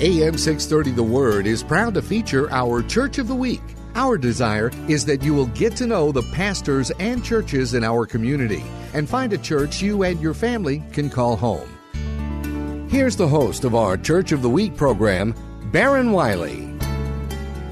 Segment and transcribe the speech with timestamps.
[0.00, 3.62] AM 630 The Word is proud to feature our Church of the Week.
[3.94, 8.04] Our desire is that you will get to know the pastors and churches in our
[8.04, 8.62] community
[8.92, 11.68] and find a church you and your family can call home.
[12.90, 15.34] Here's the host of our Church of the Week program,
[15.72, 16.66] Baron Wiley.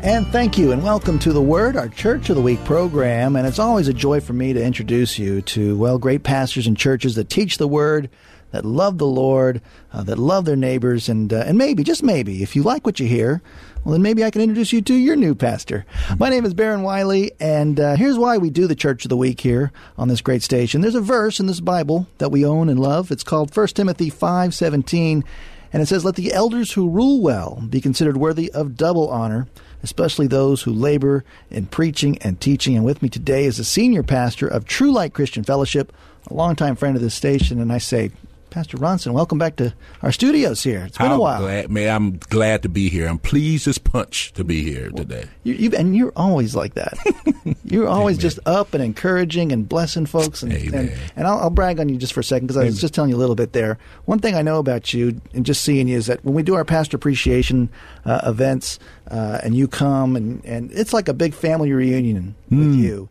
[0.03, 3.37] And thank you, and welcome to The Word, our Church of the Week program.
[3.37, 6.77] And it's always a joy for me to introduce you to, well, great pastors and
[6.77, 8.11] churches that teach the Word,
[8.55, 9.61] that love the Lord,
[9.93, 13.01] uh, that love their neighbors, and, uh, and maybe, just maybe, if you like what
[13.01, 13.43] you hear,
[13.83, 15.85] well, then maybe I can introduce you to your new pastor.
[16.21, 19.17] My name is Baron Wiley, and uh, here's why we do the Church of the
[19.17, 20.83] Week here on this great station.
[20.83, 23.11] There's a verse in this Bible that we own and love.
[23.11, 25.25] It's called 1 Timothy 5.17,
[25.73, 29.49] and it says, Let the elders who rule well be considered worthy of double honor,
[29.83, 32.77] especially those who labor in preaching and teaching.
[32.77, 35.93] And with me today is the senior pastor of True Light Christian Fellowship,
[36.31, 38.13] a longtime friend of this station, and I say,
[38.55, 40.85] Pastor Ronson, welcome back to our studios here.
[40.85, 41.41] It's been I'm a while.
[41.41, 43.09] Glad, man, I'm glad to be here.
[43.09, 45.25] I'm pleased as punch to be here today.
[45.43, 46.97] You, you, and you're always like that.
[47.65, 50.45] You're always just up and encouraging and blessing folks.
[50.45, 50.89] And Amen.
[50.89, 52.95] and, and I'll, I'll brag on you just for a second because I was just
[52.95, 53.77] telling you a little bit there.
[54.05, 56.55] One thing I know about you and just seeing you is that when we do
[56.55, 57.71] our pastor appreciation
[58.05, 58.79] uh, events
[59.11, 62.59] uh, and you come and, and it's like a big family reunion Hmm.
[62.61, 63.09] with you.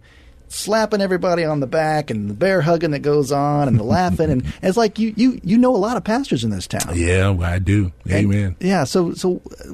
[0.53, 4.29] Slapping everybody on the back and the bear hugging that goes on and the laughing
[4.29, 6.93] and it's like you, you you know a lot of pastors in this town.
[6.95, 7.91] Yeah, I do.
[8.05, 8.55] And- Amen.
[8.59, 9.73] yeah, so so uh,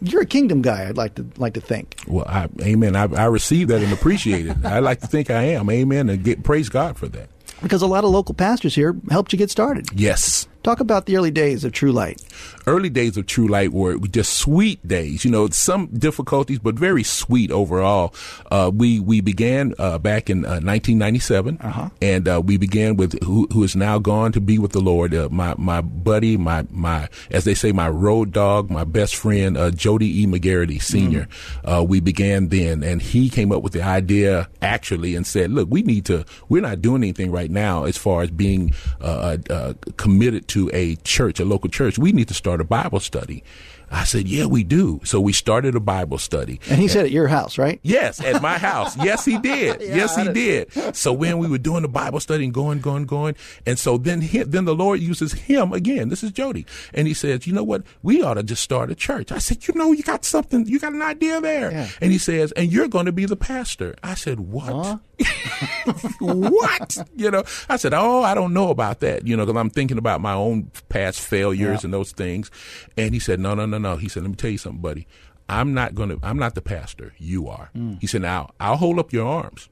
[0.00, 0.88] you're a kingdom guy.
[0.88, 1.96] I'd like to like to think.
[2.06, 2.94] Well, I, amen.
[2.94, 4.56] I, I receive that and appreciate it.
[4.64, 5.68] I like to think I am.
[5.68, 6.08] Amen.
[6.08, 7.28] And get praise God for that.
[7.60, 9.86] because a lot of local pastors here helped you get started.
[9.92, 10.46] Yes.
[10.62, 12.22] Talk about the early days of True Light.
[12.70, 15.24] Early days of True Light were just sweet days.
[15.24, 18.14] You know, some difficulties, but very sweet overall.
[18.48, 21.58] Uh, we we began uh, back in uh, 1997,
[22.00, 25.12] and uh, we began with who, who is now gone to be with the Lord.
[25.12, 29.58] Uh, my my buddy, my my as they say, my road dog, my best friend,
[29.58, 30.26] uh, Jody E.
[30.28, 31.26] McGarity Senior.
[31.64, 35.68] Uh, we began then, and he came up with the idea actually and said, "Look,
[35.68, 36.24] we need to.
[36.48, 40.94] We're not doing anything right now as far as being uh, uh, committed to a
[41.02, 41.98] church, a local church.
[41.98, 43.42] We need to start a Bible study."
[43.90, 46.60] I said, "Yeah, we do." So we started a Bible study.
[46.70, 47.80] And he said at your house, right?
[47.82, 48.96] Yes, at my house.
[49.04, 49.80] Yes, he did.
[49.80, 50.72] yes, he did.
[50.96, 53.34] So when we were doing the Bible study and going, going, going,
[53.66, 56.08] and so then he, then the Lord uses him again.
[56.08, 57.82] This is Jody, and he says, "You know what?
[58.02, 60.66] We ought to just start a church." I said, "You know, you got something.
[60.66, 61.88] You got an idea there." Yeah.
[62.00, 65.00] And he says, "And you're going to be the pastor." I said, "What?"
[66.18, 66.96] what?
[67.16, 69.98] You know, I said, Oh, I don't know about that, you know, because I'm thinking
[69.98, 71.86] about my own past failures Yeah.
[71.86, 72.50] and those things.
[72.96, 73.96] And he said, No, no, no, no.
[73.96, 75.06] He said, Let me tell you something, buddy.
[75.48, 77.12] I'm not going to, I'm not the pastor.
[77.18, 77.70] You are.
[78.00, 79.68] He said, Now, I'll hold up your arms.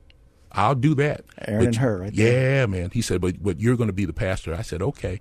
[0.51, 1.25] I'll do that.
[1.47, 2.89] Aaron But and her right yeah, man.
[2.91, 4.55] He said, but but you're going to be the pastor.
[4.55, 5.21] I said, okay.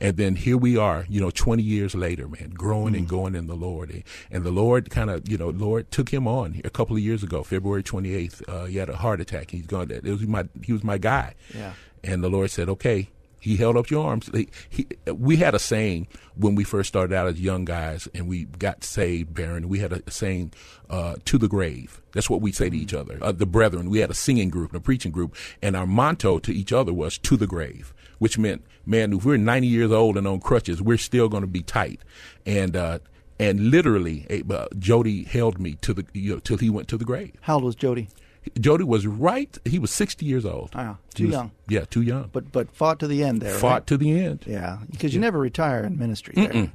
[0.00, 2.98] And then here we are, you know, 20 years later, man, growing Mm.
[2.98, 4.04] and going in the Lord.
[4.30, 7.24] And the Lord kind of, you know, Lord took him on a couple of years
[7.24, 8.48] ago, February 28th.
[8.48, 9.50] Uh, he had a heart attack.
[9.50, 9.90] He's gone.
[9.90, 11.34] It was my he was my guy.
[11.52, 11.72] Yeah.
[12.04, 13.08] And the Lord said, okay.
[13.40, 14.30] He held up your arms.
[14.32, 18.28] He, he, we had a saying when we first started out as young guys and
[18.28, 19.68] we got saved, Baron.
[19.68, 20.52] We had a saying,
[20.90, 22.00] uh, to the grave.
[22.12, 23.18] That's what we say to each other.
[23.20, 25.36] Uh, the brethren, we had a singing group and a preaching group.
[25.62, 29.36] And our motto to each other was to the grave, which meant, man, if we're
[29.36, 32.00] 90 years old and on crutches, we're still going to be tight.
[32.46, 32.98] And, uh,
[33.38, 36.96] and literally, eh, uh, Jody held me to the, you know, till he went to
[36.96, 37.34] the grave.
[37.42, 38.08] How old was Jody?
[38.60, 39.56] Jody was right.
[39.64, 40.74] He was 60 years old.
[40.74, 41.50] Wow, too was- young.
[41.68, 42.30] Yeah, too young.
[42.32, 43.54] But but fought to the end there.
[43.54, 43.86] Fought right?
[43.88, 44.44] to the end.
[44.46, 46.34] Yeah, because you never retire in ministry.
[46.36, 46.70] There.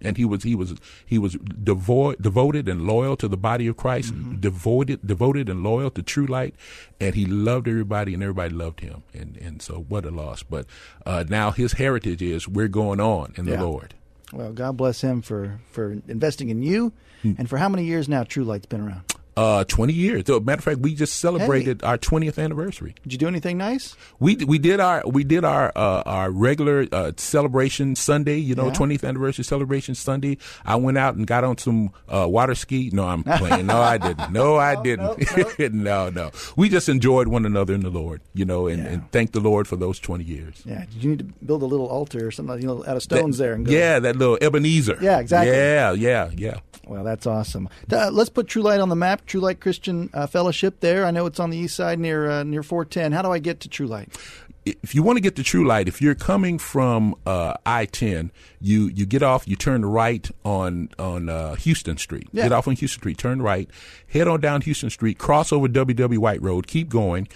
[0.00, 0.74] and he was he was
[1.04, 5.90] he was devoid, devoted and loyal to the body of Christ, devoted devoted and loyal
[5.90, 6.54] to True Light,
[7.00, 10.42] and he loved everybody and everybody loved him, and and so what a loss.
[10.42, 10.66] But
[11.04, 13.56] uh, now his heritage is we're going on in Yeah.
[13.56, 13.94] the Lord.
[14.32, 17.32] Well, God bless him for for investing in you, Hmm.
[17.38, 19.02] and for how many years now True Light's been around.
[19.38, 20.24] Uh, 20 years.
[20.26, 22.94] So, matter of fact, we just celebrated our 20th anniversary.
[23.04, 23.94] Did you do anything nice?
[24.18, 28.38] We we did our we did our uh, our regular uh, celebration Sunday.
[28.38, 28.72] You know, Yeah.
[28.72, 30.38] 20th anniversary celebration Sunday.
[30.64, 32.90] I went out and got on some uh, water ski.
[32.92, 33.66] No, I'm playing.
[33.66, 34.32] No, I didn't.
[34.32, 35.14] No, I didn't.
[35.84, 36.32] no, no.
[36.56, 38.20] We just enjoyed one another in the Lord.
[38.34, 38.90] You know, and, Yeah.
[38.90, 40.62] and thank the Lord for those 20 years.
[40.64, 40.84] Yeah.
[40.92, 43.38] Did you need to build a little altar or something, you know, out of stones
[43.38, 43.70] That- there and go?
[43.72, 44.98] Yeah, that little Ebenezer.
[45.00, 45.52] Yeah, exactly.
[45.54, 46.58] Yeah, yeah, yeah.
[46.88, 47.68] Well, that's awesome.
[47.92, 49.26] Uh, let's put True Light on the map.
[49.28, 51.06] True Light Christian uh, Fellowship there.
[51.06, 53.12] I know it's on the east side near uh, near 410.
[53.12, 54.08] How do I get to True Light?
[54.82, 58.30] if you want to get to True Light, if you're coming from uh, I-10,
[58.60, 62.28] you you get off, you turn right on on uh, Houston Street.
[62.32, 62.44] Yeah.
[62.44, 63.68] Get off on Houston Street, turn right,
[64.08, 67.28] head on down Houston Street, cross over WW White Road, keep going.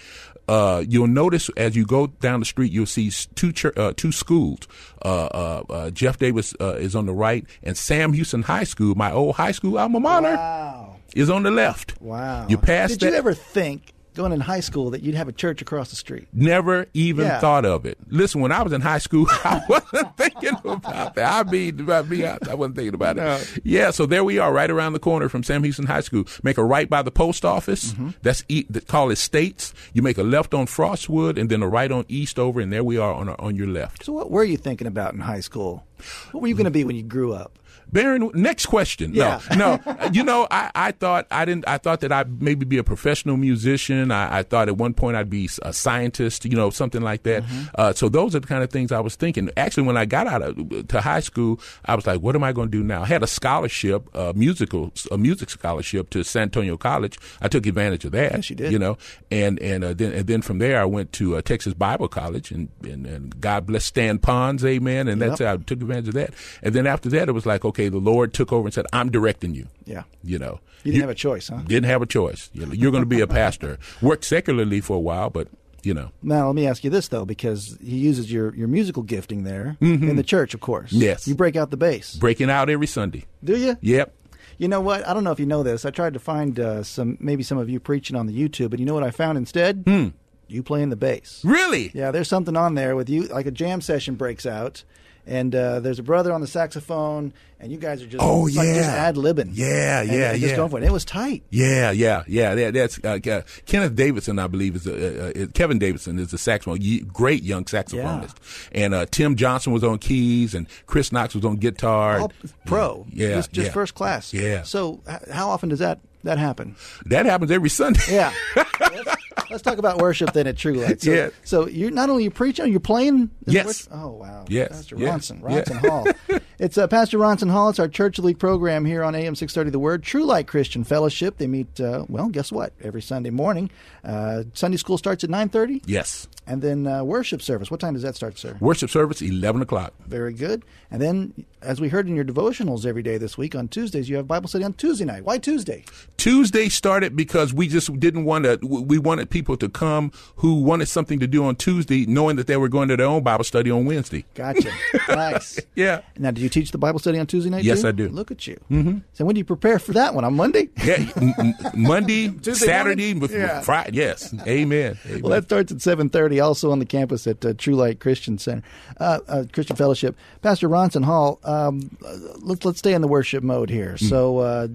[0.47, 4.11] Uh, you'll notice as you go down the street, you'll see two chur- uh, two
[4.11, 4.59] schools.
[5.03, 8.93] Uh, uh, uh, Jeff Davis uh, is on the right, and Sam Houston High School,
[8.93, 10.82] my old high school alma mater, Wow.
[11.15, 11.95] Is on the left.
[12.01, 12.47] Wow.
[12.47, 13.11] You pass Did that.
[13.11, 16.27] you ever think, going in high school, that you'd have a church across the street?
[16.33, 17.39] Never even Yeah.
[17.39, 17.97] thought of it.
[18.09, 21.47] Listen, when I was in high school, I wasn't thinking about that.
[21.47, 23.61] I mean, about me, I, I wasn't thinking about it.
[23.63, 26.25] Yeah, so there we are, right around the corner from Sam Houston High School.
[26.43, 27.93] Make a right by the post office.
[27.93, 28.09] Mm-hmm.
[28.21, 29.73] That's e- that call it States.
[29.93, 32.99] You make a left on Frostwood, and then a right on Eastover, and there we
[32.99, 34.05] are on our, on your left.
[34.05, 35.87] So, what were you thinking about in high school?
[36.33, 37.57] What were you going to be when you grew up?
[37.93, 39.13] Baron, next question.
[39.13, 39.39] Yeah.
[39.55, 40.09] No, no.
[40.13, 41.67] you know, I, I thought I didn't.
[41.67, 44.11] I thought that I'd maybe be a professional musician.
[44.11, 46.45] I, I thought at one point I'd be a scientist.
[46.45, 47.43] You know, something like that.
[47.43, 47.63] Mm-hmm.
[47.75, 49.49] Uh, so those are the kind of things I was thinking.
[49.55, 52.51] Actually, when I got out of to high school, I was like, "What am I
[52.51, 56.43] going to do now?" I had a scholarship, a musical, a music scholarship to San
[56.43, 57.17] Antonio College.
[57.41, 58.33] I took advantage of that.
[58.33, 58.71] Yes, you did.
[58.71, 58.97] You know,
[59.31, 62.51] and and uh, then and then from there I went to uh, Texas Bible College,
[62.51, 65.07] and, and and God bless Stan Pons, Amen.
[65.07, 66.33] And that's how I took advantage of that.
[66.61, 69.09] And then after that, it was like, okay, the Lord took over and said, "I'm
[69.11, 70.03] directing you." Yeah.
[70.23, 71.61] You know, You didn't have a choice, huh?
[71.67, 72.49] Didn't have a choice.
[72.53, 73.77] You know, you're going to be a pastor.
[74.01, 75.47] Worked secularly for a while, but
[75.83, 79.03] you know, Now, let me ask you this, though, because he uses your, your musical
[79.03, 80.91] gifting there in the church, of course.
[80.93, 81.01] Mm-hmm.
[81.01, 81.27] Yes.
[81.27, 82.15] You break out the bass.
[82.15, 83.25] breaking out every Sunday.
[83.43, 83.75] Do you?
[83.81, 84.15] Yep.
[84.57, 85.05] You know what?
[85.05, 85.83] I don't know if you know this.
[85.83, 88.79] I tried to find uh, some, maybe some of you preaching on the YouTube, but
[88.79, 89.83] you know what I found instead?
[89.85, 90.07] Hmm.
[90.47, 91.41] You playing the bass.
[91.43, 91.91] Really?
[91.93, 94.85] Yeah, there's something on there with you, like a jam session breaks out,
[95.25, 98.53] and uh, there's a brother on the saxophone, and you guys are just, Oh, like
[98.53, 98.93] just yeah.
[99.07, 99.51] ad libbing.
[99.53, 100.55] Yeah, And- yeah, and just yeah.
[100.57, 100.83] going for it.
[100.83, 101.43] It was tight.
[101.49, 102.55] Yeah, yeah, yeah.
[102.55, 106.79] That, that's uh, uh, Kenneth Davidson, I believe, is a, Kevin Davidson is a saxophone,
[107.07, 108.35] great young saxophonist,
[108.73, 112.19] and uh, Tim Johnson was on keys, and Chris Knox was on guitar.
[112.19, 112.31] All
[112.65, 113.05] pro.
[113.11, 113.73] Yeah, Just, just yeah.
[113.73, 114.33] first class.
[114.33, 114.63] Yeah.
[114.63, 116.75] So, h- how often does that, that happen?
[117.05, 118.01] That happens every Sunday.
[118.09, 118.33] Yeah.
[119.49, 121.01] let's, talk about worship then at True Light.
[121.01, 121.29] So, Yeah.
[121.43, 123.29] so you're not only you preaching, you're playing.
[123.45, 123.87] Yes.
[123.91, 124.45] Oh wow.
[124.49, 124.69] Yes.
[124.69, 125.09] Pastor Yeah.
[125.09, 125.41] Ronson.
[125.41, 126.07] Ronson Hall.
[126.59, 127.69] It's uh, Pastor Ronson Hall.
[127.69, 130.01] It's our Church League program here on AM 630 The Word.
[130.03, 131.37] True Light Christian Fellowship.
[131.37, 131.77] They meet.
[131.81, 132.71] Uh, well, guess what?
[132.81, 133.69] Every Sunday morning.
[134.01, 136.27] Uh, Sunday school starts at 9:30, Yes.
[136.47, 137.69] and then uh, worship service.
[137.71, 138.55] What time does that start, sir?
[138.61, 139.93] Worship service, eleven o'clock.
[140.07, 140.63] Very good.
[140.91, 144.15] And then, as we heard in your devotionals every day this week on Tuesdays, you
[144.17, 145.25] have Bible study on Tuesday night.
[145.25, 145.83] Why Tuesday?
[146.17, 148.59] Tuesday started because we just didn't want to.
[148.61, 152.57] We wanted people to come who wanted something to do on Tuesday, knowing that they
[152.57, 154.25] were going to their own Bible study on Wednesday.
[154.35, 154.71] Gotcha.
[155.09, 155.59] nice.
[155.75, 156.01] Yeah.
[156.19, 157.63] Now, do you teach the Bible study on Tuesday night?
[157.63, 157.87] Yes, too?
[157.87, 158.09] I do.
[158.09, 158.59] Look at you.
[158.69, 158.99] Mm-hmm.
[159.13, 160.23] So, when do you prepare for that one?
[160.23, 160.69] On Monday?
[160.83, 163.37] Yeah, m- Monday, Tuesday Saturday, morning?
[163.37, 163.61] Yeah.
[163.61, 163.97] Friday.
[163.97, 164.97] Yes, amen.
[165.05, 165.21] amen.
[165.21, 166.39] Well, that starts at seven thirty.
[166.39, 168.63] Also on the campus at uh, True Light Christian Center,
[168.99, 170.15] uh, uh, Christian Fellowship.
[170.41, 171.39] Pastor Ronson Hall.
[171.43, 173.93] Um, uh, let's let's stay in the worship mode here.
[173.93, 174.09] Mm.
[174.09, 174.67] So, uh,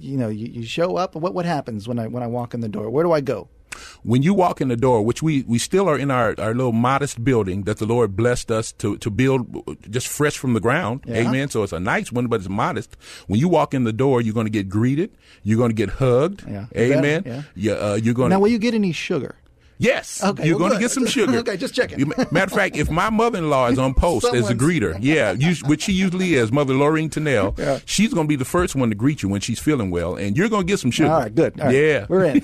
[0.00, 1.14] you know, you, you show up.
[1.14, 2.90] What what happens when I when I walk in the door?
[2.90, 3.48] Where do I go?
[4.02, 6.72] when you walk in the door, which we, we still are in our, our little
[6.72, 11.04] modest building that the Lord blessed us to, to build just fresh from the ground.
[11.06, 11.28] Yeah.
[11.28, 11.48] Amen.
[11.48, 12.96] So it's a nice one, but it's modest.
[13.26, 15.16] When you walk in the door, you're going to get greeted.
[15.42, 16.44] You're going to get hugged.
[16.48, 16.66] Yeah.
[16.76, 17.44] Amen.
[17.54, 17.72] Yeah.
[17.72, 19.36] uh, you're going Now, will you get any sugar?
[19.78, 20.22] Yes.
[20.22, 21.38] Okay, You're well, going to get some sugar.
[21.38, 22.00] Okay, just checking.
[22.00, 25.62] You- Matter of fact, if my mother-in-law is on post as a greeter, yeah, us-
[25.62, 27.78] which she usually is, Mother Lorraine Tennell, Yeah.
[27.84, 30.36] she's going to be the first one to greet you when she's feeling well, and
[30.36, 31.10] you're going to get some sugar.
[31.10, 31.58] All right, good.
[31.60, 32.06] All right, Yeah.
[32.08, 32.42] we're in.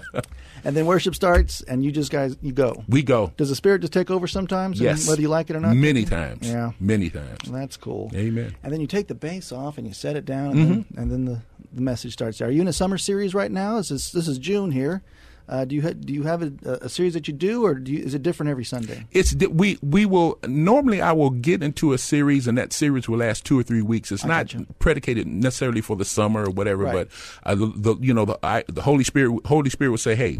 [0.64, 2.84] and then worship starts, and you just guys you go.
[2.88, 3.32] we go.
[3.36, 4.80] Does the Spirit just take over sometimes?
[4.80, 5.08] Yes.
[5.08, 5.74] whether you like it or not.
[5.76, 6.48] Many times.
[6.48, 6.72] Yeah.
[6.78, 7.38] Many times.
[7.50, 8.10] That's cool.
[8.14, 8.54] Amen.
[8.62, 10.72] And then you take the bass off and you set it down, and, mm-hmm.
[10.72, 11.40] then, and then the,
[11.72, 12.40] the message starts.
[12.40, 13.76] Are you in a summer series right now?
[13.78, 15.02] This is this is June here.
[15.48, 17.92] Uh, do you ha- do you have a, a series that you do, or do
[17.92, 19.06] you, is it different every Sunday?
[19.12, 23.08] It's di- we we will normally I will get into a series and that series
[23.08, 24.10] will last two or three weeks.
[24.10, 24.66] It's not gotcha.
[24.80, 26.92] predicated necessarily for the summer or whatever, Right.
[26.94, 27.08] but
[27.44, 30.38] uh, the, the you know the I, the Holy Spirit Holy Spirit will say, hey,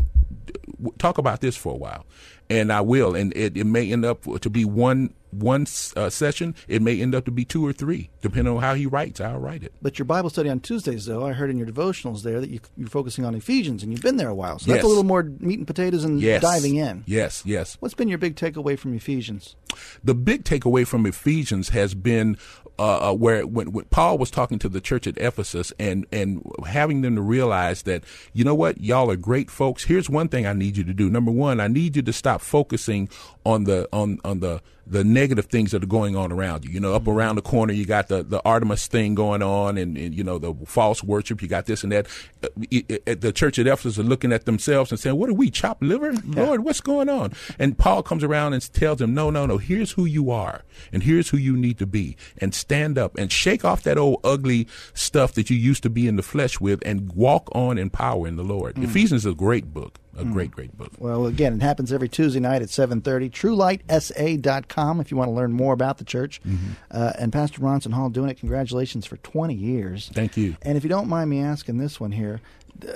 [0.99, 2.05] talk about this for a while,
[2.51, 5.67] and I will, and it, it may end up to be one one
[5.97, 8.87] uh, session, it may end up to be two or three, depending on how he
[8.87, 9.21] writes.
[9.21, 9.73] I'll write it.
[9.83, 12.61] But your Bible study on Tuesdays, though, I heard in your devotionals there that you,
[12.77, 14.59] you're focusing on Ephesians, and you've been there a while.
[14.59, 14.77] So Yes.
[14.77, 16.43] that's a little more meat and potatoes and Yes.
[16.43, 17.05] diving in.
[17.07, 17.77] Yes, yes.
[17.81, 19.57] What's been your big takeaway from Ephesians?
[20.03, 22.39] the big takeaway from Ephesians has been
[22.79, 26.43] uh, uh, where when, when Paul was talking to the church at Ephesus and and
[26.67, 29.85] having them to realize that you know what y'all are great folks.
[29.85, 31.11] Here's one thing I need you to do.
[31.11, 33.09] Number one, I need you to stop focusing
[33.45, 36.71] on the on on the the negative things that are going on around you.
[36.71, 39.97] You know, up around the corner, you got the, the Artemis thing going on and,
[39.99, 41.43] and, you know, the false worship.
[41.43, 42.07] You got this and that.
[42.43, 45.35] Uh, it- it- the church at Ephesus are looking at themselves and saying, what are
[45.35, 46.13] we, chopped liver?
[46.25, 47.33] Lord, what's going on?
[47.59, 50.63] And Paul comes around and tells them, no, no, no, here's who you are
[50.93, 54.21] and here's who you need to be and stand up and shake off that old
[54.23, 57.91] ugly stuff that you used to be in the flesh with and walk on in
[57.91, 58.77] power in the Lord.
[58.79, 60.93] Ephesians is a great book, a great, great book.
[60.99, 63.31] Well, again, it happens every Tuesday night at 7.30.
[63.31, 66.41] TrueLightSA.com if you want to learn more about the church.
[66.43, 66.73] Mm-hmm.
[66.91, 68.39] Uh, and Pastor Ronson Hall doing it.
[68.39, 70.11] Congratulations for 20 years.
[70.13, 70.57] Thank you.
[70.63, 72.41] And if you don't mind me asking this one here,
[72.87, 72.93] uh,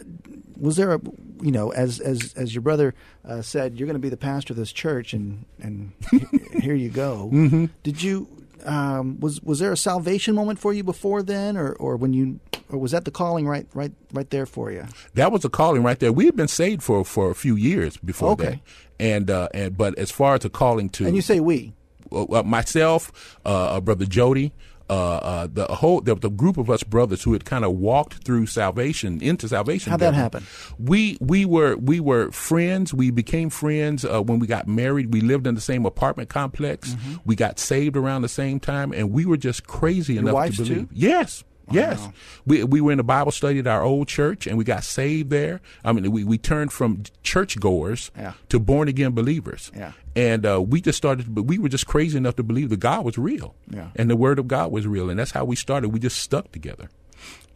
[0.57, 1.01] was there a,
[1.41, 2.95] you know, as as as your brother
[3.27, 5.93] uh, said, you're going to be the pastor of this church, and and
[6.61, 7.31] here you go.
[7.33, 7.67] Mm-hmm.
[7.83, 8.29] Did you
[8.65, 12.41] um, was was there a salvation moment for you before then, or or when you,
[12.73, 14.85] or was that the calling right right right there for you?
[15.15, 16.13] that was a calling right there.
[16.13, 18.45] We had been saved for for a few years before Okay.
[18.45, 18.61] that,
[18.99, 21.73] and uh, and but as far as a calling to And you say we.
[22.13, 24.53] uh, myself, uh, brother Jody,
[24.89, 28.25] uh, uh, the whole the, the group of us brothers who had kind of walked
[28.25, 29.91] through salvation into salvation.
[29.93, 30.23] How'd that together.
[30.23, 30.47] happen?
[30.81, 32.93] We we were we were friends.
[32.93, 35.13] We became friends uh, when we got married.
[35.15, 36.91] We lived in the same apartment complex.
[36.91, 37.15] Mm-hmm.
[37.25, 40.89] We got saved around the same time, and we were just crazy enough to believe.
[40.89, 40.89] too?
[40.93, 41.45] Yes.
[41.71, 42.09] Yes,
[42.47, 45.31] we we were in a Bible study at our old church, and we got saved
[45.31, 45.61] there.
[45.85, 48.33] I mean, we, we turned from churchgoers Yeah.
[48.49, 49.71] to born again believers.
[49.77, 49.93] Yeah.
[50.17, 53.05] And uh, we just started, but we were just crazy enough to believe that God
[53.05, 53.55] was real.
[53.69, 53.89] Yeah.
[53.97, 55.09] And the Word of God was real.
[55.11, 55.91] And that's how we started.
[55.91, 56.91] We just stuck together.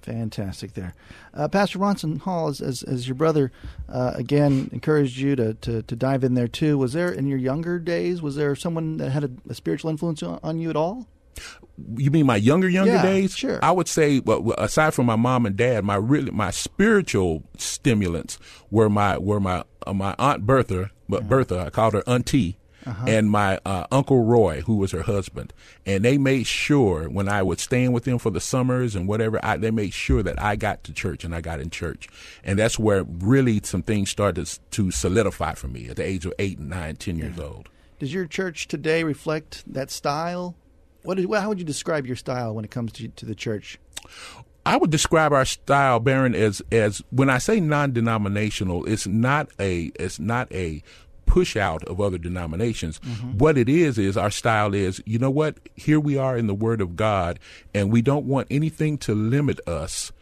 [0.02, 0.94] Fantastic there.
[1.32, 3.50] Uh, Pastor Ronson Hall, as, as, as your brother,
[3.88, 6.76] uh, again, encouraged you to, to, to dive in there too.
[6.76, 10.22] Was there, in your younger days, was there someone that had a, a spiritual influence
[10.22, 11.06] on, on you at all?
[11.96, 13.34] You mean my younger, younger Yeah, days?
[13.34, 13.58] sure.
[13.62, 18.38] I would say, well, aside from my mom and dad, my really, my spiritual stimulants
[18.70, 22.58] were my, were my, uh, my aunt Bertha, but Bertha, I called her auntie.
[23.06, 25.54] And my uh, uncle Roy, who was her husband,
[25.86, 29.40] and they made sure when I would staying with them for the summers and whatever,
[29.42, 32.08] I, they made sure that I got to church and I got in church,
[32.44, 36.34] and that's where really some things started to solidify for me at the age of
[36.38, 37.70] eight, nine, ten years old.
[38.00, 40.54] Does your church today reflect that style?
[41.04, 43.34] What is, well, how would you describe your style when it comes to, to the
[43.34, 43.78] church?
[44.66, 49.92] I would describe our style, Baron, as as when I say non-denominational, it's not a
[50.00, 50.82] it's not a
[51.26, 52.98] push out of other denominations.
[53.36, 55.58] What it is is our style is, you know what?
[55.74, 57.38] Here we are in the Word of God,
[57.74, 60.12] and we don't want anything to limit us.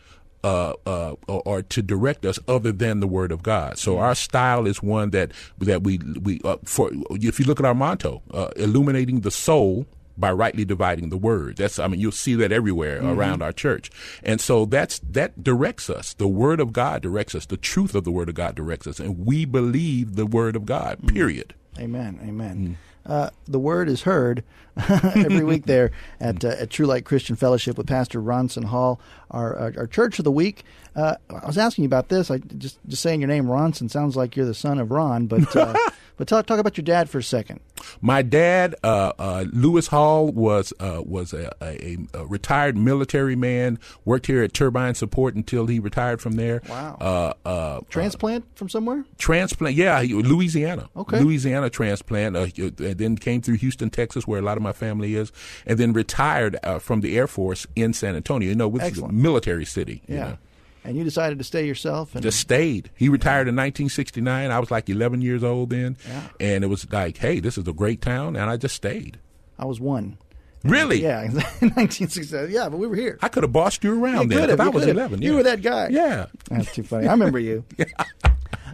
[0.44, 3.78] Uh, uh, or, or to direct us other than the Word of God.
[3.78, 7.64] So our style is one that that we we uh, for if you look at
[7.64, 11.56] our motto, uh, illuminating the soul by rightly dividing the word.
[11.56, 13.18] That's I mean you'll see that everywhere mm-hmm.
[13.18, 13.90] around our church.
[14.22, 16.14] And so that's that directs us.
[16.14, 17.46] The word of God directs us.
[17.46, 20.66] The truth of the word of God directs us and we believe the word of
[20.66, 20.98] God.
[21.02, 21.12] Mm.
[21.12, 21.54] Period.
[21.78, 22.18] Amen.
[22.22, 22.78] Amen.
[23.04, 24.44] Uh, the word is heard
[24.88, 29.00] every week there at uh, at True Light Christian Fellowship with Pastor Ronson Hall,
[29.30, 30.64] our our, our church of the week.
[30.94, 32.30] Uh, I was asking you about this.
[32.30, 35.54] I just just saying your name Ronson sounds like you're the son of Ron, but
[35.56, 35.74] uh,
[36.16, 37.60] but talk talk about your dad for a second.
[38.00, 43.78] My dad, uh, uh, Lewis Hall, was uh, was a, a, a retired military man.
[44.04, 46.62] Worked here at Turbine Support until he retired from there.
[46.68, 46.98] Wow.
[47.00, 49.04] Uh, uh, Transplant from somewhere?
[49.18, 49.74] transplant.
[49.74, 50.88] Yeah, Louisiana.
[50.96, 51.20] Okay.
[51.20, 52.36] Louisiana transplant.
[52.36, 55.32] Uh, and then came through Houston, Texas, where a lot of my family is,
[55.66, 58.48] and then retired uh, from the Air Force in San Antonio.
[58.48, 60.02] You know, which is a military city.
[60.06, 60.22] you Yeah.
[60.28, 60.38] know.
[60.84, 62.90] And you decided to stay yourself and Just stayed.
[62.96, 64.50] He retired in 1969.
[64.50, 66.22] I was like 11 years old then, Yeah.
[66.40, 69.18] and it was like, hey, this is a great town, and I just stayed.
[69.60, 70.18] I was one.
[70.64, 71.00] Really?
[71.02, 72.48] Yeah, in 1960.
[72.52, 73.16] Yeah, but we were here.
[73.22, 75.12] I could have bossed you around You then if I was could have.
[75.12, 75.22] 11.
[75.22, 75.88] You were that guy.
[75.90, 76.26] Yeah.
[76.50, 77.06] That's too funny.
[77.06, 77.64] I remember you.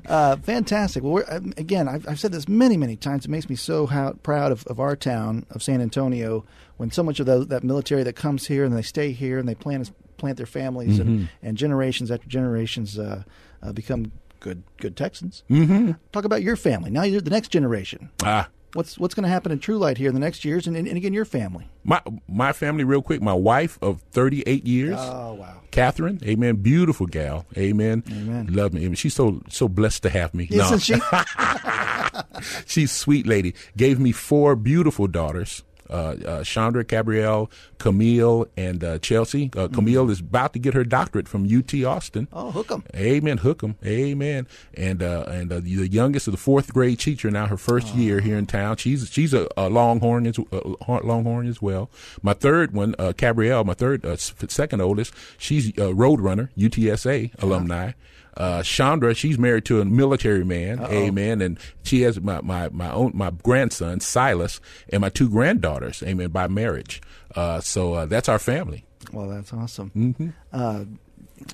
[0.09, 1.03] Uh, fantastic.
[1.03, 3.25] Well, we're, um, again, I've, I've said this many, many times.
[3.27, 6.45] It makes me so how, proud of, of our town of San Antonio
[6.79, 9.49] when so much of those, that military that comes here and they stay here and
[9.49, 11.09] they plant plant their families Mm-hmm.
[11.09, 13.23] and, and generations after generations uh,
[13.63, 14.11] uh, become
[14.41, 15.45] good good Texans.
[15.51, 15.93] Mm-hmm.
[16.13, 16.91] Talk about your family.
[16.91, 18.11] Now you're the next generation.
[18.25, 18.49] Ah.
[18.75, 20.87] What's what's going to happen in True Light here in the next years and, and,
[20.87, 21.69] and again your family.
[21.85, 23.23] My my family, real quick.
[23.23, 24.97] My wife of 38 years.
[24.99, 25.61] Oh wow.
[25.71, 26.57] Catherine, amen.
[26.57, 28.03] Beautiful gal, amen.
[28.11, 28.49] Amen.
[28.51, 28.83] Love me.
[28.85, 28.95] Amen.
[28.95, 30.49] She's so so blessed to have me.
[30.51, 30.79] Isn't No.
[30.79, 30.95] she?
[32.67, 33.55] She's sweet lady.
[33.77, 35.63] Gave me four beautiful daughters.
[35.91, 39.51] Uh, uh, Chandra, Gabrielle, Camille, and uh, Chelsea.
[39.57, 40.13] Uh, Camille mm-hmm.
[40.13, 42.29] is about to get her doctorate from UT Austin.
[42.33, 42.85] Oh, hook 'em.
[42.95, 43.39] Amen.
[43.39, 43.77] Hook 'em.
[43.85, 44.47] Amen.
[44.75, 47.99] And uh, and uh, the youngest of the fourth grade teacher now, her first oh.
[47.99, 48.77] year here in town.
[48.77, 50.39] She's she's a, a Longhorn as
[50.87, 51.91] Longhorn as well.
[52.23, 57.93] My third one, Gabrielle, my third second oldest, she's a Roadrunner UTSA alumni.
[58.39, 60.93] Uh, Chandra, she's married to a military man, Uh-oh.
[60.93, 66.03] amen, and she has my, my, my own my grandson Silas and my two granddaughters,
[66.05, 67.03] amen, by marriage.
[67.35, 68.85] Uh, so uh, that's our family.
[69.13, 69.91] Well, that's awesome.
[69.97, 70.29] Mm-hmm.
[70.53, 70.85] Uh,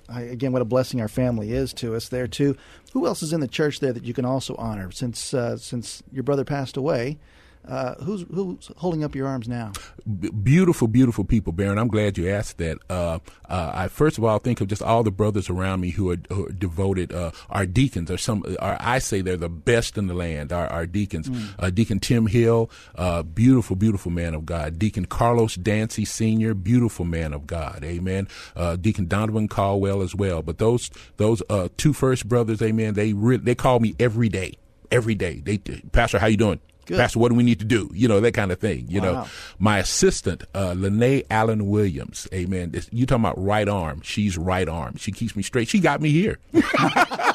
[0.09, 2.57] I, again, what a blessing our family is to us there too.
[2.93, 4.91] Who else is in the church there that you can also honor?
[4.91, 7.19] Since uh, since your brother passed away,
[7.67, 9.73] uh, who's who's holding up your arms now?
[10.21, 11.79] B- beautiful, beautiful people, Baron.
[11.79, 12.79] I'm glad you asked that.
[12.91, 13.19] Uh,
[13.49, 16.19] uh, I first of all think of just all the brothers around me who are,
[16.31, 17.13] who are devoted.
[17.13, 18.45] Uh, our deacons are some.
[18.59, 20.53] Are, I say they're the best in the land.
[20.53, 21.75] Our, our deacons, mm.
[21.75, 24.79] Deacon Tim Hill, uh, beautiful, beautiful man of God.
[24.79, 27.83] Deacon Carlos Dancy Senior, beautiful man of God.
[27.85, 28.29] Amen.
[28.81, 30.43] Deacon Donovan Caldwell as well.
[30.43, 31.43] But those those
[31.77, 32.95] two first brothers, Amen.
[32.95, 34.55] They re- they call me every day
[34.91, 35.41] every day.
[35.45, 36.61] They, Pastor, how you doing?
[36.87, 36.99] Good.
[36.99, 37.91] Pastor, what do we need to do?
[37.93, 38.87] You know, that kind of thing.
[38.89, 39.13] You wow.
[39.13, 39.27] know,
[39.59, 42.73] my assistant, uh, Lene Allen Williams, amen.
[42.73, 44.01] This, you talking about right arm.
[44.03, 44.97] She's right arm.
[44.97, 45.69] She keeps me straight.
[45.69, 46.39] She got me here.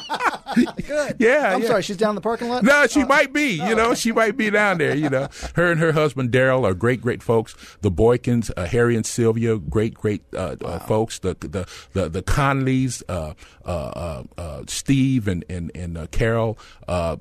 [0.86, 1.16] Good.
[1.18, 1.54] Yeah.
[1.54, 1.68] I'm yeah.
[1.68, 1.82] sorry.
[1.82, 2.62] She's down in the parking lot.
[2.62, 3.06] No, she oh.
[3.06, 3.52] might be.
[3.52, 3.94] You oh, know, okay.
[3.96, 4.94] she might be down there.
[4.94, 7.54] You know, her and her husband Daryl are great, great folks.
[7.80, 10.68] The Boykins, uh, Harry and Sylvia, great, great uh, uh wow.
[10.68, 11.18] uh, folks.
[11.18, 16.58] The the the the Conleys, uh, uh, Steve and and and Carol.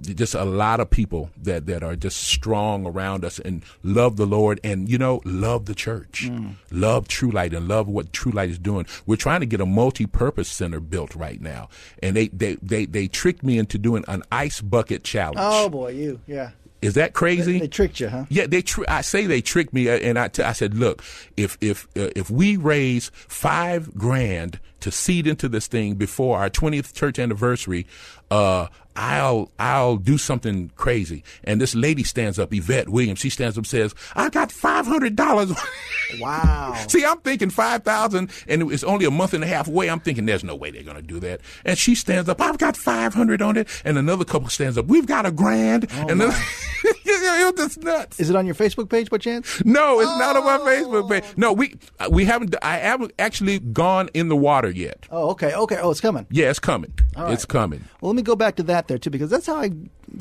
[0.01, 4.25] just a lot of people that that are just strong around us and love the
[4.25, 6.55] Lord and you know love the church, mm.
[6.71, 8.85] love True Light and love what True Light is doing.
[9.05, 11.69] We're trying to get a multi-purpose center built right now,
[12.01, 15.39] and they they they they tricked me into doing an ice bucket challenge.
[15.41, 16.51] Oh boy, you yeah.
[16.81, 17.53] Is that crazy?
[17.53, 18.23] They, they tricked you, huh?
[18.29, 18.61] Yeah, they.
[18.61, 21.03] Tr- I say they tricked me, uh, and I, t- I said, look,
[21.35, 26.49] if if uh, if we raise five grand to seed into this thing before our
[26.49, 27.85] twentieth church anniversary,
[28.31, 31.23] uh, I'll I'll do something crazy.
[31.43, 33.19] And this lady stands up, Yvette Williams.
[33.19, 35.51] She stands up, and says, "I got five hundred dollars."
[36.19, 36.73] Wow.
[36.87, 39.91] See, I'm thinking five thousand, and it's only a month and a half away.
[39.91, 41.39] I'm thinking there's no way they're going to do that.
[41.63, 44.87] And she stands up, "I've got five hundred on it," and another couple stands up,
[44.87, 46.33] "We've got a grand." Oh and then,
[47.35, 48.19] it was nuts.
[48.19, 49.63] Is it on your Facebook page, by chance?
[49.65, 50.19] No, it's oh.
[50.19, 50.65] not on my oh.
[50.65, 51.23] Facebook page.
[51.37, 52.55] No, we uh, we haven't.
[52.61, 55.07] I haven't actually gone in the water yet.
[55.11, 55.77] Oh, okay, okay.
[55.77, 56.25] Oh, it's coming.
[56.29, 56.93] Yeah, it's coming.
[57.17, 57.83] It's coming.
[58.01, 59.71] Well, let me go back to that there too, because that's how I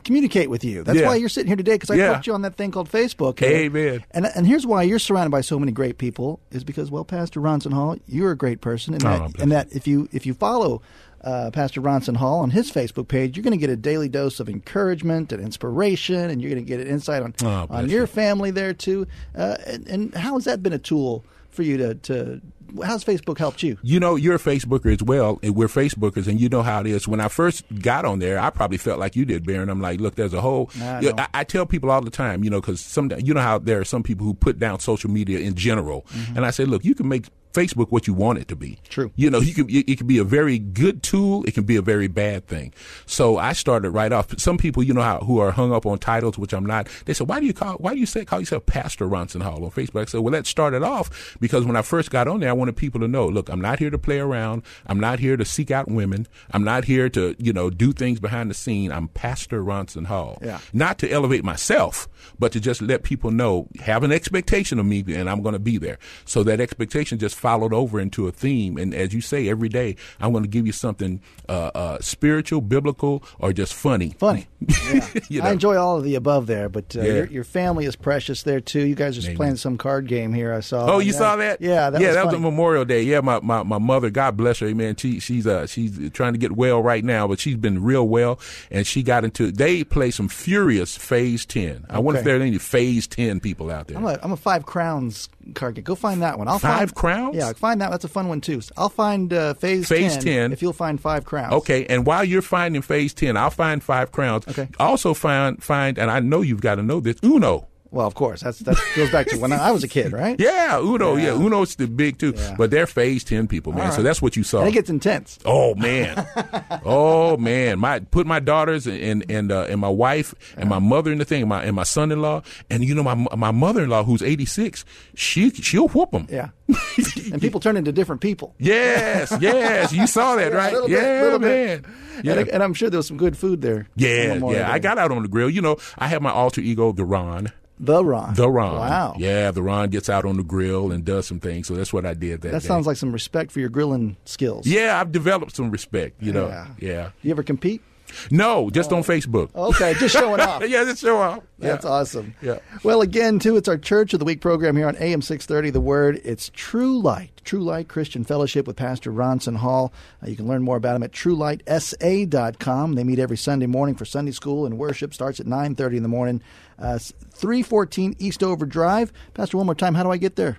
[0.04, 0.82] communicate with you.
[0.82, 1.06] That's yeah.
[1.06, 2.16] why you're sitting here today, because I yeah.
[2.16, 3.42] put you on that thing called Facebook.
[3.42, 4.04] Amen.
[4.10, 7.40] And and here's why you're surrounded by so many great people is because well, Pastor
[7.40, 10.26] Ronson Hall, you're a great person, and oh, that, oh, and that if you if
[10.26, 10.82] you follow.
[11.22, 14.38] Uh, Pastor Ronson Hall on his Facebook page, you're going to get a daily dose
[14.38, 18.02] of encouragement and inspiration, and you're going to get an insight on oh, on your
[18.02, 18.06] you.
[18.06, 19.06] family there too.
[19.36, 22.40] Uh, and, and how has that been a tool for you to to
[22.84, 23.78] how's Facebook helped you?
[23.82, 25.38] You know, you're a Facebooker as well.
[25.42, 27.08] We're Facebookers, and you know how it is.
[27.08, 29.68] When I first got on there, I probably felt like you did, Baron.
[29.68, 30.70] I'm like, look, there's a whole.
[30.80, 33.34] I, you know, I, I tell people all the time, you know, because some, you
[33.34, 36.36] know how there are some people who put down social media in general, mm-hmm.
[36.36, 38.78] and I say, look, you can make Facebook what you want it to be.
[38.88, 39.12] True.
[39.16, 41.44] You know, you can it, can be a very good tool.
[41.44, 42.72] It can be a very bad thing.
[43.06, 44.38] So I started right off.
[44.38, 46.88] Some people, you know, how, who are hung up on titles, which I'm not.
[47.04, 47.74] They said, "Why do you call?
[47.74, 50.46] Why do you say call yourself Pastor Ronson Hall on Facebook?" I said, "Well, that
[50.46, 53.48] started off because when I first got on there, I wanted people to know, look,
[53.48, 54.62] I'm not here to play around.
[54.86, 56.26] I'm not here to seek out women.
[56.50, 58.92] I'm not here to you know do things behind the scene.
[58.92, 60.38] I'm Pastor Ronson Hall.
[60.42, 60.60] Yeah.
[60.72, 62.08] Not to elevate myself,
[62.38, 65.58] but to just let people know, have an expectation of me, and I'm going to
[65.58, 65.98] be there.
[66.24, 68.76] So that expectation just followed over into a theme.
[68.76, 72.60] And as you say, every day I'm going to give you something uh, uh, spiritual,
[72.60, 74.10] biblical, or just funny.
[74.18, 74.46] Funny.
[74.88, 75.06] Yeah.
[75.28, 75.48] you know?
[75.48, 77.12] I enjoy all of the above there, but uh, yeah.
[77.12, 78.86] your, your, family is precious there too.
[78.86, 79.36] You guys are Amen.
[79.36, 80.52] playing some card game here.
[80.52, 80.94] I saw.
[80.94, 81.60] Oh, you saw that?
[81.60, 82.36] Yeah, that yeah, was that funny.
[82.36, 83.02] was a Memorial Day.
[83.02, 84.96] Yeah, my, my, my mother, God bless her, man.
[84.96, 88.40] She she's uh she's trying to get well right now, but she's been real well,
[88.70, 89.52] and she got into.
[89.52, 91.84] They play some furious Phase Ten.
[91.90, 93.98] I wonder if there are any Phase Ten people out there.
[93.98, 95.84] I'm a, I'm a Five Crowns card game.
[95.84, 96.48] Go find that one.
[96.48, 97.27] I'll five find, crowns.
[97.34, 97.90] Yeah, find that.
[97.90, 98.60] That's a fun one too.
[98.76, 101.52] I'll find uh, phase phase 10, 10 if you'll find five crowns.
[101.54, 104.46] Okay, and while you're finding phase ten, I'll find five crowns.
[104.48, 104.68] Okay.
[104.78, 107.68] Also find find, and I know you've got to know this Uno.
[107.90, 110.38] Well, of course, that's that goes back to when I was a kid, right?
[110.48, 111.16] Yeah, Uno.
[111.16, 112.54] Yeah, yeah Uno's the big too, yeah.
[112.56, 113.86] but they're phase ten people, man.
[113.86, 113.94] Right.
[113.94, 114.60] So that's what you saw.
[114.60, 115.38] And it gets intense.
[115.44, 116.26] Oh man,
[116.84, 117.78] oh man.
[117.78, 121.24] My put my daughters and and uh, and my wife and my mother in the
[121.24, 124.04] thing, my and my son in law, and you know my my mother in law
[124.04, 124.84] who's eighty six.
[125.14, 126.26] She she'll whoop them.
[126.30, 126.50] Yeah.
[127.32, 128.54] and people turn into different people.
[128.58, 130.72] Yes, yes, you saw that, yeah, right?
[130.88, 131.80] Yeah, bit, little man.
[131.80, 131.90] Bit.
[132.24, 132.32] Yeah.
[132.34, 133.88] And, and, I'm sure there was some good food there.
[133.96, 134.70] Yeah, yeah.
[134.70, 135.48] I got out on the grill.
[135.48, 137.52] You know, I have my alter ego, the Ron.
[137.80, 138.34] The Ron.
[138.34, 138.76] The Ron.
[138.76, 139.14] Wow.
[139.18, 141.66] Yeah, the Ron gets out on the grill and does some things.
[141.68, 142.66] So that's what I did that That day.
[142.68, 144.66] sounds like some respect for your grilling skills.
[144.66, 146.48] Yeah, I've developed some respect, you know.
[146.48, 146.66] Yeah.
[146.80, 147.10] Yeah.
[147.22, 147.82] You ever compete?
[148.30, 149.54] No, just on Facebook.
[149.54, 150.62] Okay, just showing off.
[150.68, 151.42] yeah, just show off.
[151.58, 151.90] That's yeah.
[151.90, 152.34] awesome.
[152.40, 152.58] Yeah.
[152.82, 155.70] Well, again, too, it's our Church of the Week program here on AM 630.
[155.70, 159.92] The Word, it's True Light, True Light Christian Fellowship with Pastor Ronson Hall.
[160.22, 162.94] Uh, you can learn more about them at truelightsa.com.
[162.94, 165.14] They meet every Sunday morning for Sunday school and worship.
[165.14, 166.42] Starts at 9.30 in the morning.
[166.78, 169.12] Uh, 314 Eastover Drive.
[169.34, 170.58] Pastor, one more time, how do I get there?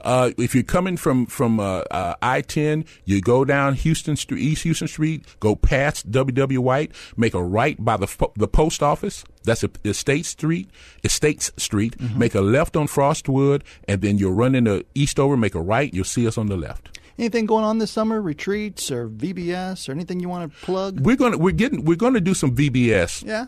[0.00, 4.62] Uh, if you're coming from from uh, uh, I-10, you go down Houston Street, East
[4.62, 9.24] Houston Street, go past WW White, make a right by the the post office.
[9.44, 10.68] That's a, Estate Street,
[11.02, 11.98] Estates Street.
[12.14, 15.36] Make a left on Frostwood, and then you'll run into Eastover.
[15.36, 15.92] Make a right.
[15.92, 16.98] You'll see us on the left.
[17.18, 18.20] Anything going on this summer?
[18.20, 21.00] Retreats or VBS or anything you want to plug?
[21.00, 23.24] We're gonna we're getting we're gonna do some VBS.
[23.26, 23.46] Yeah.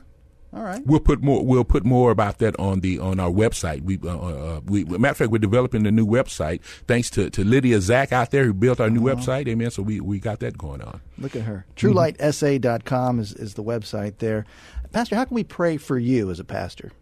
[0.55, 0.87] All right.
[0.87, 1.45] We'll put more.
[1.45, 3.83] We'll put more about that on the on our website.
[3.83, 7.43] We, uh, uh, we matter of fact, we're developing a new website thanks to, to
[7.43, 9.49] Lydia Zach out there who built our new website.
[9.49, 9.71] Amen.
[9.71, 11.01] So we, we got that going on.
[11.17, 11.65] Look at her.
[11.77, 14.45] TrueLightSA.com is, is the website there.
[14.93, 16.93] Pastor, how can we pray for you as a pastor?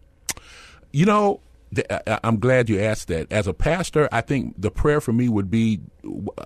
[0.93, 1.41] You know,
[1.89, 3.31] I- I'm glad you asked that.
[3.31, 5.79] As a pastor, I think the prayer for me would be,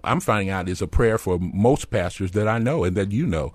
[0.03, 3.25] I'm finding out is a prayer for most pastors that I know and that you
[3.25, 3.51] know,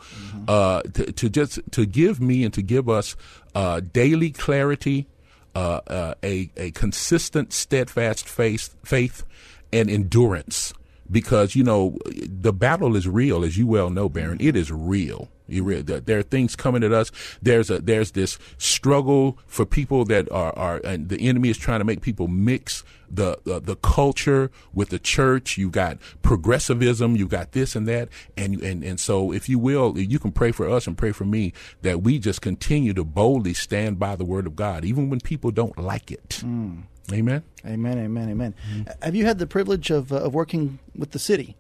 [0.49, 3.15] uh, to, to just to give me and to give us
[3.55, 5.07] uh, daily clarity,
[5.55, 9.25] uh, uh, a a consistent, steadfast faith, faith,
[9.73, 10.73] and endurance.
[11.11, 14.39] Because you know the battle is real, as you well know, Baron.
[14.41, 15.29] It is real.
[15.49, 17.11] Re- there are things coming at us.
[17.43, 21.81] There's a there's this struggle for people that are are and the enemy is trying
[21.81, 25.59] to make people mix the the, the culture with the church.
[25.59, 27.17] You got progressivism.
[27.17, 30.53] You got this and that, and and and so if you will, you can pray
[30.53, 34.25] for us and pray for me that we just continue to boldly stand by the
[34.25, 36.43] word of God, even when people don't like it.
[36.45, 36.85] Mm.
[37.13, 37.43] Amen.
[37.67, 38.55] Amen, amen, amen.
[39.03, 41.57] Have you had the privilege of, uh, of working with the city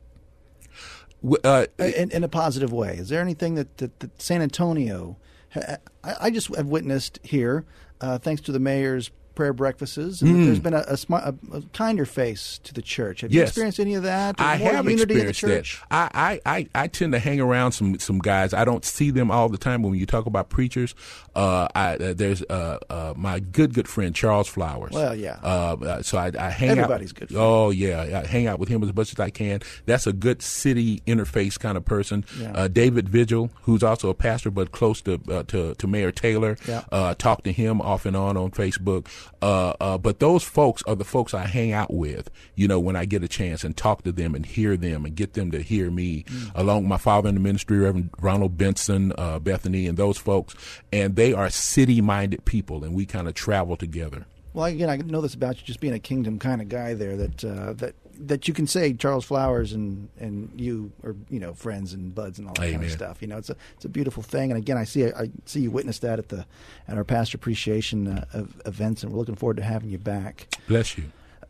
[1.45, 2.97] Uh, in, in a positive way?
[2.97, 5.17] Is there anything that, that, that San Antonio,
[5.55, 7.65] I, I just have witnessed here,
[8.01, 11.57] uh, thanks to the mayor's prayer breakfasts, and that there's been a, a, smi- a,
[11.57, 13.23] a kinder face to the church.
[13.23, 13.47] Have you Mm.
[13.47, 14.37] Experienced any of that?
[14.39, 15.67] I have experienced that.
[15.91, 18.53] I, I, I, I tend to hang around some some guys.
[18.53, 19.83] I don't see them all the time.
[19.83, 20.95] When you talk about preachers,
[21.35, 24.93] uh, I, uh, there's uh, uh, my good good friend Charles Flowers.
[24.93, 25.39] Well, yeah.
[25.43, 27.17] Uh, uh, so I, I hang Everybody's out.
[27.21, 27.43] good friend.
[27.43, 29.61] Oh yeah, I hang out with him as much as I can.
[29.87, 32.25] That's a good city interface kind of person.
[32.39, 32.53] Yeah.
[32.53, 36.57] Uh, David Vigil, who's also a pastor but close to uh, to, to Mayor Taylor.
[36.69, 36.85] Yeah.
[36.93, 39.07] Uh, talk to him off and on on Facebook.
[39.43, 42.31] Uh, uh, but those folks are the folks I hang out with.
[42.55, 45.15] You know, when I get a chance and talk to them and hear them and
[45.15, 49.13] get them to hear me, along with my father in the ministry, Reverend Ronald Benson,
[49.17, 50.55] uh, Bethany, and those folks.
[50.93, 54.27] And they are city-minded people, and we kind of travel together.
[54.53, 57.17] Well, again, I know this about you, just being a kingdom kind of guy there.
[57.17, 57.95] That uh, that
[58.27, 62.39] that you can say Charles Flowers and and you are you know friends and buds
[62.39, 63.23] and all that kind of stuff.
[63.23, 64.51] You know, it's a it's a beautiful thing.
[64.51, 66.47] And again, I see I see you witness that at the
[66.89, 70.49] at our pastor appreciation uh, of events, and we're looking forward to having you back.
[70.69, 71.05] Bless you.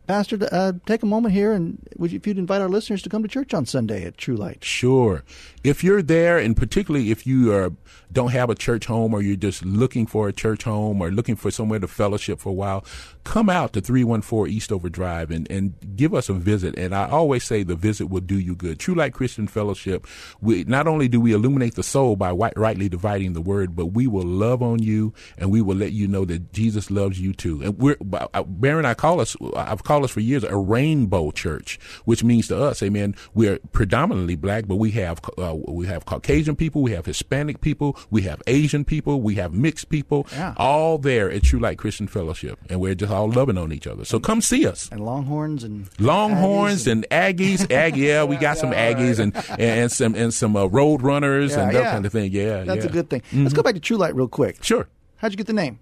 [0.07, 3.09] Pastor, uh, take a moment here, and would you, if you'd invite our listeners to
[3.09, 4.63] come to church on Sunday at True Light.
[4.63, 5.23] Sure.
[5.63, 7.71] If you're there, and particularly if you are,
[8.11, 11.35] don't have a church home or you're just looking for a church home or looking
[11.35, 12.83] for somewhere to fellowship for a while,
[13.23, 16.77] come out to 314 Eastover Drive and, and give us a visit.
[16.77, 18.79] And I always say the visit will do you good.
[18.79, 20.07] True Light Christian Fellowship,
[20.41, 23.87] we, not only do we illuminate the soul by wi- rightly dividing the word, but
[23.87, 27.33] we will love on you and we will let you know that Jesus loves you
[27.33, 27.61] too.
[27.61, 27.97] And we're,
[28.33, 32.47] uh, Baron, I call us, I've called us for years a rainbow church, which means
[32.47, 36.91] to us, amen, we're predominantly black, but we have, uh, we have Caucasian people, we
[36.91, 40.53] have Hispanic people, we have Asian people, we have mixed people, Yeah.
[40.57, 42.59] all there at True Light Christian Fellowship.
[42.69, 44.05] And we're just all loving on each other.
[44.05, 44.89] So come see us.
[44.91, 49.91] And Longhorns and Longhorns Aggies and Aggies, Ag, yeah, we got some Aggies and, and
[49.91, 51.91] some and some uh, road runners Yeah, and that yeah.
[51.91, 52.31] kind of thing.
[52.31, 52.89] Yeah, That's yeah.
[52.89, 53.21] a good thing.
[53.33, 54.63] Let's go back to True Light real quick.
[54.63, 55.79] Sure, How'd you get the name?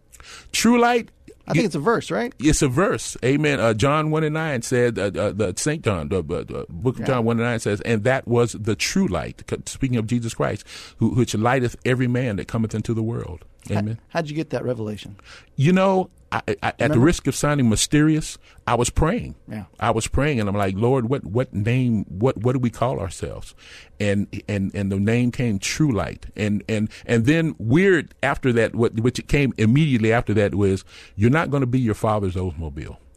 [0.52, 1.10] True Light.
[1.48, 2.32] I think it's a verse, right?
[2.38, 3.18] It's a verse.
[3.26, 3.60] Amen.
[3.60, 5.84] Uh, John 1 and 9 said, uh, uh, the St.
[5.84, 8.76] John, the uh, uh, book of John 1 and 9 says, and that was the
[8.76, 10.63] true light, speaking of Jesus Christ,
[10.98, 13.46] who, which lighteth every man that cometh into the world.
[13.72, 14.00] Amen.
[14.10, 15.15] How'd you get that revelation?
[15.56, 18.38] You know, I, I, at the risk of sounding mysterious,
[18.68, 19.36] I was praying.
[19.48, 19.65] Yeah.
[19.80, 22.06] I was praying, and I'm like, Lord, what what name?
[22.08, 23.56] What what do we call ourselves?
[24.00, 28.76] And and and the name came True Light, and and and then weird after that,
[28.76, 32.98] what which came immediately after that was, you're not going to be your father's Oldsmobile.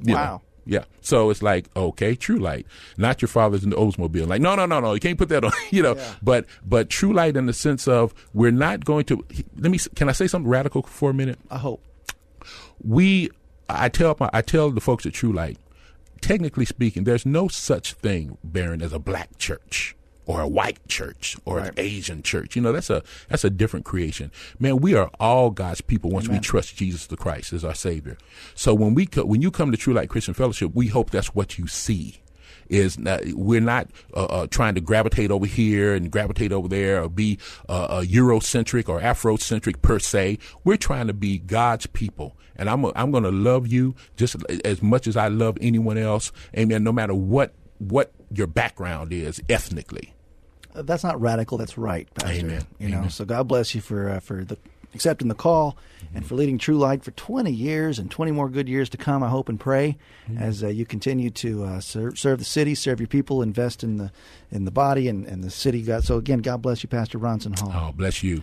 [0.00, 0.20] You know?
[0.20, 0.42] Wow.
[0.64, 0.84] Yeah.
[1.00, 2.66] So it's like, okay, True Light,
[2.98, 4.28] not your father's in the Oldsmobile.
[4.28, 5.96] Like, no, no, no, no, you can't put that on, you know.
[5.96, 6.14] Yeah.
[6.22, 9.24] But but True Light in the sense of we're not going to.
[9.58, 9.78] Let me.
[9.96, 11.38] Can I say something radical for a minute?
[11.50, 11.82] I hope.
[12.82, 13.30] We,
[13.68, 15.58] I tell my, I tell the folks at True Light,
[16.20, 19.94] technically speaking, there's no such thing, Baron, as a black church
[20.28, 21.68] or a white church or right.
[21.68, 22.54] an Asian church.
[22.54, 24.30] You know, that's a that's a different creation.
[24.60, 26.38] Man, we are all God's people once Amen.
[26.38, 28.18] we trust Jesus the Christ as our Savior.
[28.54, 31.34] So when we co- when you come to True Light Christian Fellowship, we hope that's
[31.34, 32.20] what you see.
[32.68, 37.02] Is not, we're not uh, uh, trying to gravitate over here and gravitate over there
[37.02, 40.38] or be uh, Eurocentric or Afrocentric per se.
[40.64, 44.82] We're trying to be God's people, and I'm I'm going to love you just as
[44.82, 46.32] much as I love anyone else.
[46.56, 46.84] Amen.
[46.84, 50.14] No matter what what your background is ethnically
[50.74, 51.58] that's not radical.
[51.58, 52.32] That's right, Pastor.
[52.32, 52.66] Amen.
[52.78, 53.02] You Amen.
[53.02, 54.56] know, so God bless you for uh, for the
[54.94, 56.16] accepting the call mm-hmm.
[56.16, 59.22] and for leading True Light for 20 years and 20 more good years to come.
[59.22, 60.42] I hope and pray mm-hmm.
[60.42, 63.98] as uh, you continue to uh, serve, serve, the city, serve your people, invest in
[63.98, 64.10] the
[64.50, 65.82] in the body and, and the city.
[65.82, 66.04] God.
[66.04, 67.72] So again, God bless you, Pastor Ronson Hall.
[67.74, 68.42] Oh, bless you.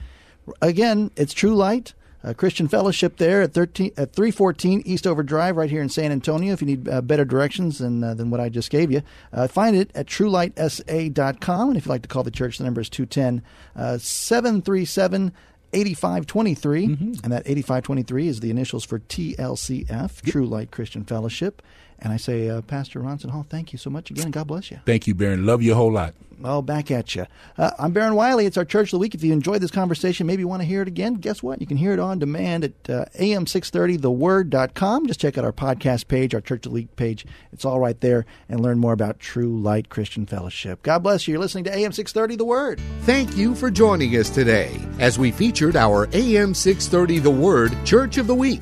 [0.62, 1.94] Again, it's True Light.
[2.34, 6.54] Christian Fellowship there at 13 at 314 Eastover Drive right here in San Antonio.
[6.54, 9.48] If you need uh, better directions than uh, than what I just gave you, uh,
[9.48, 11.70] find it at truelightsa.com.
[11.70, 13.44] And if you'd like to call the church, the number is 210
[13.76, 15.34] uh, 737
[15.74, 16.88] 8523.
[16.88, 17.04] Mm-hmm.
[17.24, 20.12] And that 8523 is the initials for TLCF, yep.
[20.26, 21.62] True Light Christian Fellowship.
[22.00, 24.70] And I say, uh, Pastor Ronson Hall, thank you so much again, and God bless
[24.70, 24.80] you.
[24.86, 25.46] Thank you, Baron.
[25.46, 26.14] Love you a whole lot.
[26.40, 27.28] Well, back at you.
[27.58, 28.46] Uh, I'm Baron Wiley.
[28.46, 29.16] It's our Church of the Week.
[29.16, 31.62] If you enjoyed this conversation, maybe you want to hear it again, guess what?
[31.62, 35.08] You can hear it on demand at uh, am630theword.com.
[35.08, 37.26] Just check out our podcast page, our Church of the Week page.
[37.54, 40.84] It's all right there, and learn more about True Light Christian Fellowship.
[40.84, 41.34] God bless you.
[41.34, 42.82] You're listening to AM630 The Word.
[43.02, 48.28] Thank you for joining us today as we featured our AM630 The Word Church of
[48.28, 48.62] the Week.